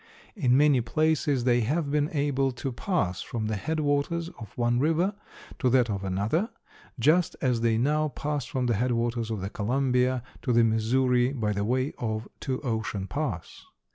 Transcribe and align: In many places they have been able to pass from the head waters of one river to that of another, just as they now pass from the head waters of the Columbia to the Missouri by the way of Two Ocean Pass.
In 0.35 0.57
many 0.57 0.81
places 0.81 1.43
they 1.43 1.59
have 1.61 1.91
been 1.91 2.09
able 2.11 2.51
to 2.53 2.71
pass 2.71 3.21
from 3.21 3.45
the 3.45 3.55
head 3.55 3.79
waters 3.79 4.29
of 4.39 4.51
one 4.57 4.79
river 4.79 5.13
to 5.59 5.69
that 5.69 5.91
of 5.91 6.03
another, 6.03 6.49
just 6.99 7.35
as 7.39 7.61
they 7.61 7.77
now 7.77 8.07
pass 8.07 8.45
from 8.47 8.65
the 8.65 8.73
head 8.77 8.93
waters 8.93 9.29
of 9.29 9.41
the 9.41 9.49
Columbia 9.51 10.23
to 10.41 10.51
the 10.53 10.63
Missouri 10.63 11.31
by 11.33 11.53
the 11.53 11.63
way 11.63 11.93
of 11.99 12.27
Two 12.39 12.59
Ocean 12.61 13.05
Pass. 13.05 13.67